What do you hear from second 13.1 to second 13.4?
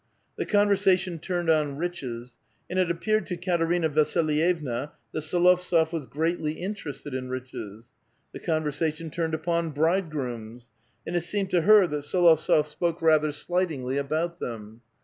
418 A VITAL